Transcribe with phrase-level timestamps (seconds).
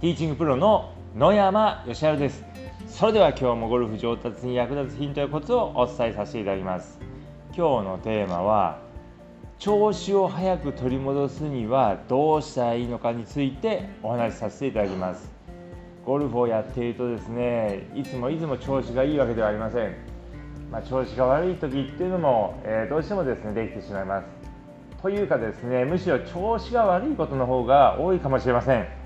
[0.00, 2.42] ティーチングプロの野山義晴です。
[2.86, 6.98] それでは今日もゴルフ上達に役立つヒントやコツをお伝えさせていただきます。
[7.54, 8.78] 今日のテーマは
[9.58, 15.30] 調子を早く取り戻すにはどうしたらいいのかについてお話しさせていただきます。
[16.06, 19.94] ゴルフをやっているとですねいつもいつも調子がいいわけではありません、
[20.72, 24.26] まあ、調子が悪い時っていうのも、えー、どうしてもですねできてしまいます。
[25.02, 28.99] というかですねむしろ調子が悪いことの方が多いかもしれません。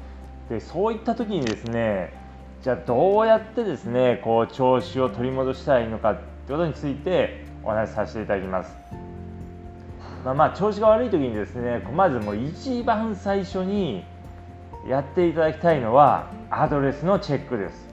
[0.49, 2.13] でそういった時にですね
[2.63, 8.75] じゃあどうやってですねこう調子を取り戻したらいいのかってことについてお話しさせていただきます。
[10.25, 14.05] まあ、まあ調子が悪い時にですねまずもう一番最初に
[14.89, 17.89] やっていただきたいのはアドレスのチェックです。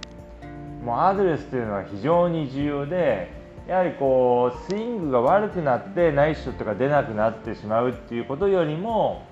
[0.83, 3.29] もうアドレスというのは非常に重要で
[3.67, 9.25] やはりこうスイングが悪くなってナイスショットが出なくなってしまうっていうことよりも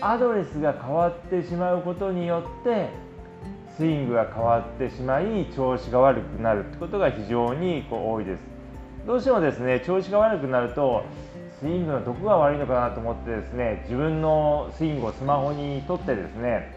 [0.00, 2.88] アドレスが変わってしまうことによって
[3.76, 8.40] スイングが変わってしまい調子が悪くなるってことが非常にこう多いです
[9.06, 11.04] どうしてもですね調子が悪くなると
[11.60, 16.72] スイングのどこが悪いのかなと思ってですね自分のスイングをスマホに撮ってですね、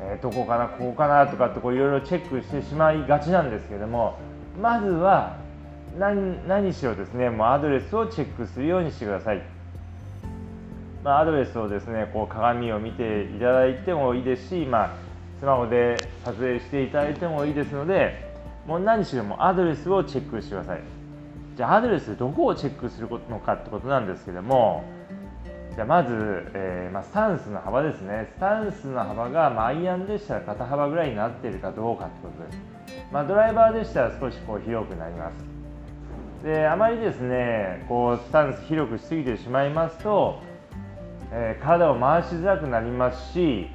[0.00, 4.18] えー、どこかなここかなとかっていろいろチェックしてしまいがちなんですけども
[4.60, 5.38] まずは
[5.98, 9.59] 何何しろですねもうアドレスをチェックするようにしてください。
[11.02, 14.96] まあ、アドレスをですねこう鏡を見ていただいてもいいですし、まあ、
[15.38, 18.30] スマホで撮影していただいてもいいですので
[18.66, 20.80] もう何しろもアドレスをチェックしてください。
[21.56, 24.84] じゃあアドレスどこをチェックするのかってことなんですけども
[25.74, 26.12] じゃあまず、
[26.54, 28.30] えー、まあ、スタンスの幅ですね。
[28.36, 32.58] スタンスの幅が、まあ、アイアンでしたら肩幅ぐらいになっているかどうかってことです、
[33.12, 36.44] まあ、ドライバーでしたら少しこう広くなります。
[36.44, 40.42] であまりですねこうスタンス広くしすぎてしまいますと
[41.32, 43.68] えー、体を回しづらくなりますし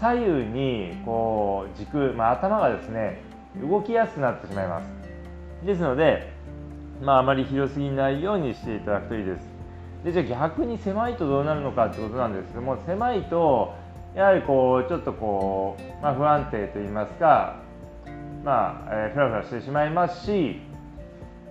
[0.00, 3.20] 左右にこう軸、まあ、頭がですね
[3.60, 4.86] 動きやすくなってしまいます。
[5.66, 6.32] ですので、
[7.02, 9.52] まあ、あまり広すぎないようにしていただくといいです。
[10.04, 13.74] でじゃあ逆に狭いとどうなるのかってことなんですけども狭いと
[14.14, 17.60] やはりこうちょっとこう、まあ、不安定といいますか
[18.44, 20.60] まあ、えー、フラフラしてしまいますし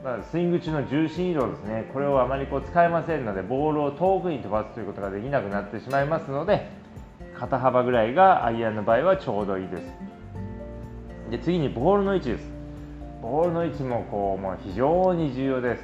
[0.04, 1.88] まあ、スイング中の重心移動ですね。
[1.94, 6.72] これをあまりこう使えませんのでボールを遠くに飛ばすということができなくなってしまいますので
[7.38, 9.94] 肩幅ぐらいがアイアンの場合はちょうどいいです。
[11.30, 12.50] で次にボールの位置です。
[13.22, 15.84] ボールの位置もこうもう非常に重要です。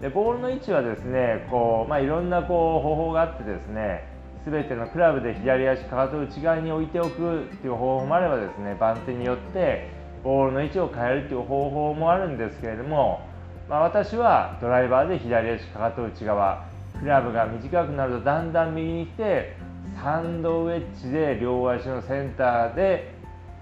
[0.00, 4.04] でボールの位置はですねこう、まあ、いろんなこう方法があってですね
[4.46, 9.90] 全てのクラブで左足かかと内側に置いておくという方法もあればですね番手によって
[10.24, 13.27] ボールの位置を変えるという方法もあるんですけれども
[13.68, 16.66] まあ、私はドライバーで左足かかと内側。
[17.00, 19.56] クラブが短くなるとだんだん右に来て
[20.02, 23.14] サンドウェッジで両足のセンターで、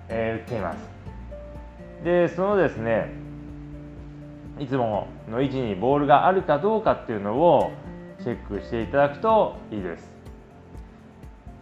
[0.09, 0.79] えー、打っています。
[2.03, 3.13] でそのですね
[4.59, 7.73] いつもの位置にボールがあるかどうかっていうのを
[8.23, 10.11] チェックしていただくといいです。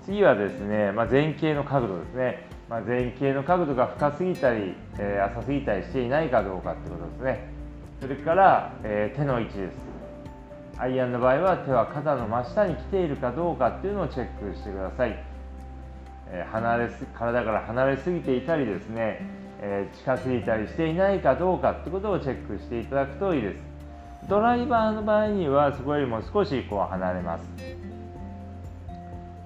[0.04, 7.53] 次はですね、まあ、前傾の角度ですね、まあ、前傾の角度が深すぎたり、えー、浅すぎたりしていないかどうかってことですね。
[8.04, 9.72] それから、えー、手の位置です。
[10.76, 15.24] アイアンの場合は手は肩の真下に来ているかどうかっていうのをチェックしてください、
[16.28, 19.26] えー、離れす体から離れすぎていたりですね、
[19.62, 23.62] えー、近づいたりしていないかどうかってことをチェックしていただくといいです。
[24.28, 27.44] ドライバーの場合にはそこよりも少しこう離れます。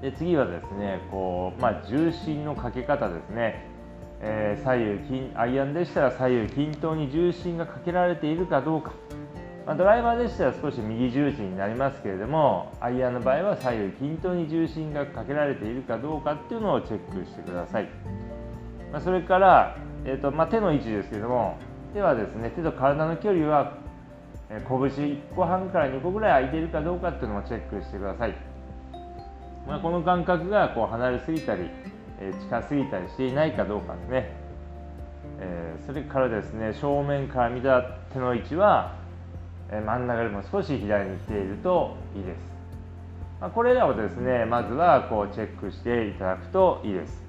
[0.03, 3.78] で次はですねこう、まあ、重心のかけ方ですね。
[4.21, 8.93] えー、左右金アイアンでしたら左右均等に重心がかけられているかどうか、
[9.65, 17.89] まあ、ドライバーでしたら少し右重心になりますけれどもアイアンの場合は左右均等に重心がかけられているかどうかっていうのをチェックしてください、
[18.93, 21.57] まあ、それから、えーとまあ、手の位置ですけども
[21.95, 23.79] 手はですね手と体の距離は
[24.49, 28.35] 拳1個半から2個ぐらい空いているかどうかっていうのもチェックしてください、
[29.67, 31.69] ま、この感覚がこう離れすぎたり
[32.21, 34.33] え近すぎたりしていないかどうかですね、
[35.41, 37.83] えそれからですね正面から見た
[38.13, 38.97] 手の位置は、
[39.71, 42.39] え真ん中よりも少し左に来ているといいです、
[43.41, 47.29] まこれらをですねまずはこうチェックしていただくといいです。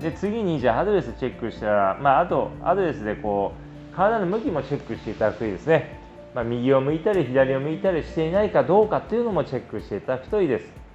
[0.00, 3.52] で次にじゃあアドレスチェックしたら、まあ、あとアドレスでこ
[3.92, 5.98] う体の向きもチェックしていただくといいですね、
[6.34, 10.85] まあ、右を向いたり左を向いたりしていないかどうかっていうのもチェックしていただくといいです。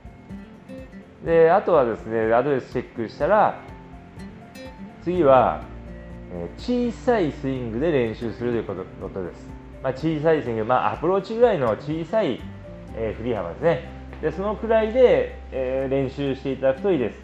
[1.26, 3.60] であとはですねアドレスチェックしたら
[5.04, 5.62] 次は
[6.58, 9.50] 小さいスイングで練習するということです、
[9.84, 12.40] まあ、小さいスイング、まあ、アプローチぐらいの小さい、
[12.96, 13.90] え、振り幅ですね。
[14.22, 17.18] でそのくらいで、え、練習していただくといいです。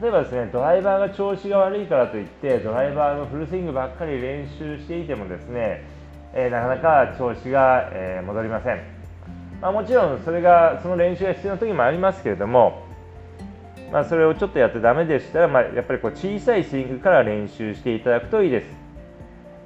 [0.00, 5.84] 例えばですねドライバーが調子が悪いからといってドライバーのフルスイングばっかり練習していてもですね、
[6.34, 8.82] え、なかなか調子が、え、戻りません、
[9.62, 12.83] まあ、もちろんそれがその練習が必要な時もありますけれども、
[13.94, 18.66] まあ、それをちょっとやってだめでしたら、まあ、やっぱりこう小さいスイングから練習していただくといいです、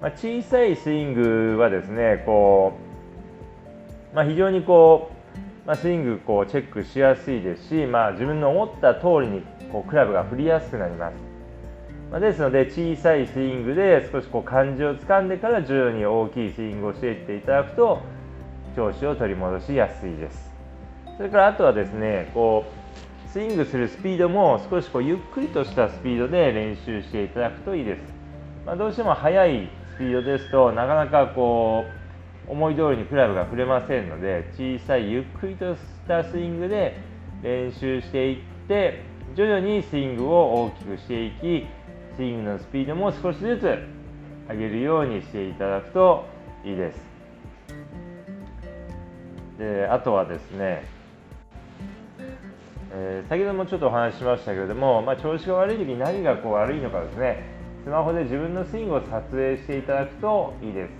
[0.03, 2.75] まあ、小さいスイングはですねこ
[4.13, 5.11] う、まあ、非常にこ
[5.65, 9.43] う、ま、スイングこうチェックしやすいですし、まあ、自分の思った通りに
[9.73, 11.15] こうクラブが振りやすくなります。
[12.13, 18.03] ま、ですので小さいスイングで少しこう感じをつかんでから徐々に大きいスイングをしていっていただくと
[18.77, 20.53] 調子を取り戻しやすいです。
[21.17, 22.78] それからあとはですねこう
[23.39, 28.03] スイングするスピードも少しこうゆっくりとしたスピードで練習していただくといいです。
[28.67, 31.85] まあ、どうしても速いスピードですとなかなかこ
[32.49, 36.97] う思い通りにクラブが振れませんので小さいゆっくりとしたスイングで
[37.41, 39.05] 練習していって
[39.37, 41.67] 徐々にスイングを大きくしていき
[42.17, 43.79] スイングのスピードも少しずつ
[44.51, 46.27] 上げるようにしていただくと
[46.65, 47.07] いいです
[49.61, 50.98] であとはですね、
[52.91, 57.43] えー、先ほどもちょっとお話ししましたけれども、まあ、調子が悪い時に何がこう悪いのかですね。
[57.85, 60.91] スマホで自分のスイングを撮影していただくといいです。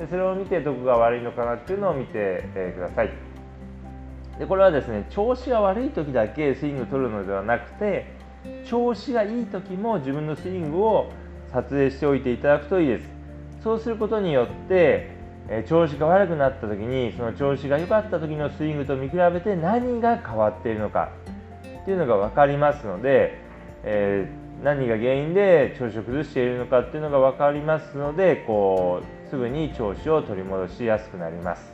[0.00, 2.12] でそれを見てどこが悪いのかなっていうのを見て、
[2.54, 3.10] えー、ください。
[4.38, 8.06] でこれはですね調子が悪い時だけスイングを取るのではなくて
[8.64, 11.10] 調子がいい時も自分のスイングを
[11.52, 13.10] 撮影しておいていただくといいです。
[13.62, 15.17] そうすることによって
[15.50, 21.10] え調子が悪くなった時にその調子が良かった時のスイングと見比べて何が変わっているのか
[21.82, 23.38] っていうのが分かりますので、
[23.82, 31.72] えー、何が原因で調子を崩しているのかっていうのが分かりますのでこうすぐに調子を取り戻しやすくなります。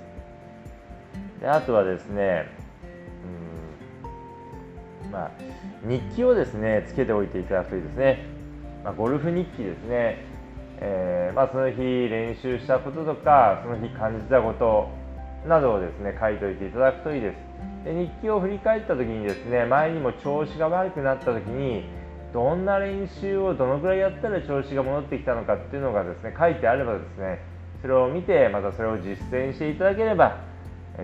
[1.41, 2.47] であとはですね、
[5.05, 5.31] うんまあ、
[5.83, 8.25] 日記をですねつけておいていただくといいですね、
[8.85, 10.25] まあ、ゴルフ日記ですね、
[10.87, 14.91] えー、まあ、その日練習したこととかその日感じたこと
[15.49, 17.37] などをですね書いておいていただくといいです。
[17.85, 21.85] で日記を振り返った時にですね前にも調子が悪くなった時に
[22.35, 27.41] どんな練習をどのくらいやったら調子が戻ってきたのかっていうのがですね書いてあればですね
[27.81, 30.41] それを見てまたそれを実践していただければ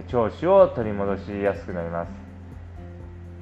[0.09, 2.11] 調子を取り戻しやすくなります。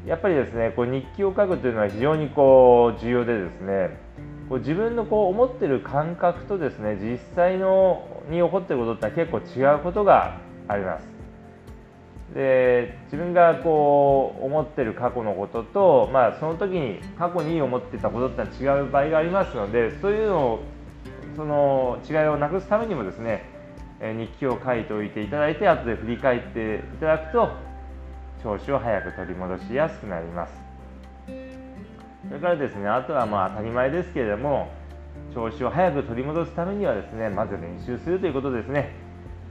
[0.06, 4.08] やっぱりですねこう日記を書くというのは非常にこう重要でですね
[4.48, 11.18] こう自分のこう思ってる感覚とですね実際のに起こってることって結構違うことがあります。
[12.34, 20.60] で自分がこう思ってる過去のことと、まあ、その時に過去に思ってたことっては違う場合がありますのでそういうのを
[21.36, 23.44] その違いをなくすためにもですね
[24.00, 27.48] 日記を書いておいていただいて後で振り返っていただくと
[28.42, 30.67] 調子を早く取り戻しやすくなります。
[32.28, 34.68] それからですねあとはまあ当たり前ですけれども
[35.34, 38.92] 調子を早く取り戻すためにはですねまず練習するということですね。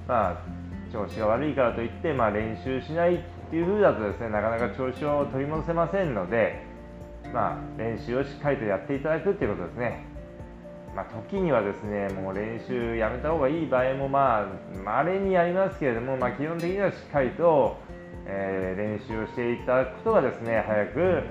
[0.08, 3.20] まあ調子が悪いからといって、まあ、練習しないっ
[3.50, 6.64] ていう風だとですねなかなか調子を取り戻せませんので
[7.34, 10.06] まあ練習をしっかりとやっていただくということですね。
[10.96, 14.46] まあ、時にはですねもう練習やめた方がいい場合もまあ
[14.84, 17.78] 稀にありますけれども、まあ、基本的にはしっかりと、
[18.26, 21.24] えー、練習をしていただくことがですね早く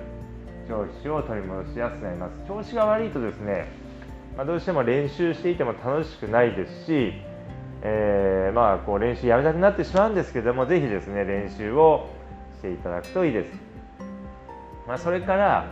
[0.69, 2.33] 調子を取り戻しやすくなります。
[2.49, 3.69] 調子が悪いとですね、
[4.37, 7.13] まあ、どうしても練習していても楽しくないですし、
[7.83, 12.09] えー、まあこう練習やめたくなってしまうんですけどもぜひですね練習を
[12.59, 13.51] していただくといいです、
[14.89, 15.67] まあ、それから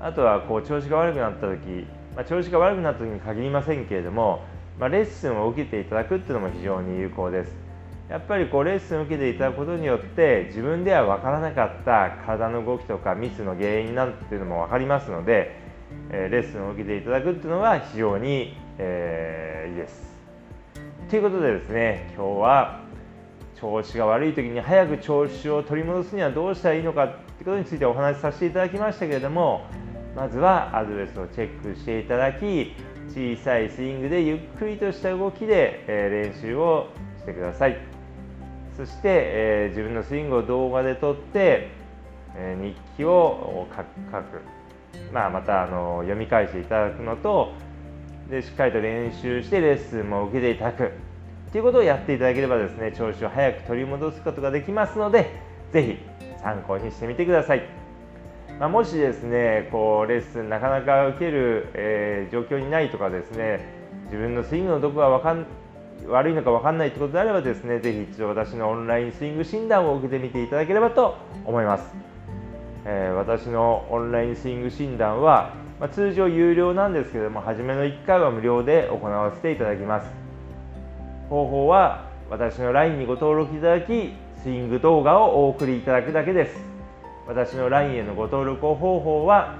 [0.00, 1.86] あとはこう調子が悪くなった時
[2.18, 4.42] まあ、調子が悪くなった時に限りませんけれども、
[4.80, 7.67] ま、レッスンを受けていただくっていうのも非常に有効です。
[8.08, 15.60] やっぱりこうレッスンを受けていただくことによって自分では分からなかった体の動きとかミスの原因なんていうのも分かりますので、
[16.10, 20.08] えー、レッスンを受けていただくっていうのは非常に、えー、いいです。
[21.10, 22.80] ということでですね今日は
[23.60, 29.66] 調子が悪い時に早く調子を取り戻すにはどうしたらいいのかってことについてお話しさせていただきましたけれども
[30.14, 32.74] まずはアドレスをチェックしていただき
[33.08, 36.88] 小さいスイングでゆっくりとした動きで、え練習を
[37.18, 37.97] してください。
[38.78, 41.68] そして、え自分のスイングを動画で撮って、
[42.36, 44.40] え日記を書く、
[45.12, 47.52] まあ、またあの読み返していただくのと
[48.30, 50.92] でしっかりと練習してレッスンも受けていただく
[51.50, 55.40] ということをやっていただければですね調子を早く取り戻すことができますので
[55.72, 55.98] 是非
[56.40, 57.62] 参考にしてみてください。
[58.60, 63.60] まあ、もしですねこうレッスンなかなか受ける、えー、状況にないとかですね
[64.06, 65.46] 自分のスイングのどこがわかん
[66.06, 71.84] 悪いのか分かんないということであればですねぜひ一度私のオンラインスイング診断を受けてみていただければと思います。
[72.84, 80.10] えー、私のオンラインスイング診断は、まあ、通常有料なんですけども初めの1回は無料で行わせていただきます。
[81.28, 86.68] 方法は私の LINE にご登録いただきスイング動画をお送りいただくだけです。
[87.26, 89.56] 私の LINE へのご登録方法は、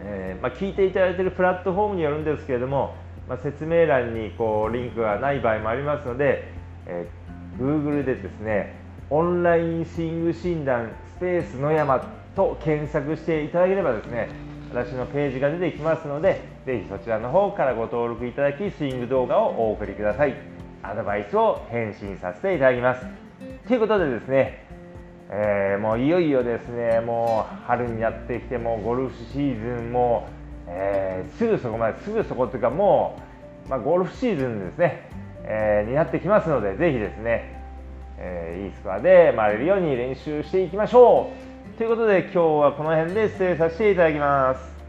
[0.00, 2.94] えー、まあ、聞いていただいているプラットフォームによるんですけれども、
[3.30, 6.52] まあ、説明欄にこうリンクがない場合もありますので、
[6.86, 8.74] えー、Google でですね
[9.08, 12.00] オンラインスイング診断スペース野山
[12.34, 14.28] と検索していただければですね
[14.72, 20.34] 私のページが出てきますのでぜひそちらの方からご登録いただきスイング動画をお送りください。
[20.82, 23.06] アドバイスを返信させていただきます。
[23.68, 24.66] ということでですね、
[25.30, 30.26] えー、もういよいよですねもう春になってきてもゴルフシーズンも、
[30.68, 33.20] えー、すぐそこまですぐそこというかも
[33.66, 35.08] う、まあ、ゴルフシーズンですね、
[35.44, 37.60] えー、になってきますのでぜひですね
[38.22, 41.32] えー、いいスコアで回れるように練習していきましょ
[41.74, 44.79] うということで今日はこの辺で失礼させていただきます。